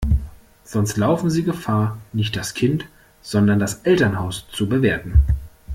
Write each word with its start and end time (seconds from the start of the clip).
Sonst 0.63 0.97
laufen 0.97 1.29
sie 1.29 1.43
Gefahr, 1.43 1.99
nicht 2.11 2.35
das 2.35 2.55
Kind, 2.55 2.85
sondern 3.21 3.59
das 3.59 3.83
Elternhaus 3.83 4.47
zu 4.49 4.67
bewerten. 4.67 5.21